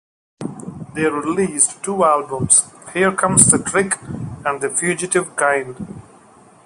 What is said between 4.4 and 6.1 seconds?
and "The Fugitive Kind".